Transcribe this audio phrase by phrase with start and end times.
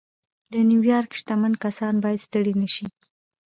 [0.53, 2.85] د نيويارک شتمن کسان بايد ستړي نه شي.